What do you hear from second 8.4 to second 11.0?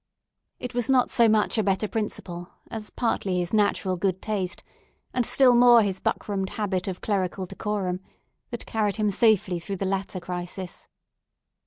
that carried him safely through the latter crisis.